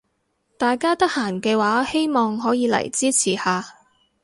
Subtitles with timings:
[0.57, 3.63] 大家得閒嘅話希望可以嚟支持下